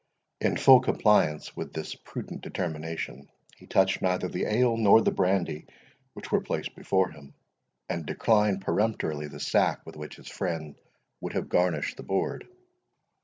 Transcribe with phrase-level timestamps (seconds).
[0.39, 5.67] In full compliance with this prudent determination, he touched neither the ale nor the brandy
[6.13, 7.35] which were placed before him,
[7.87, 10.75] and declined peremptorily the sack with which his friend
[11.19, 12.47] would have garnished the board.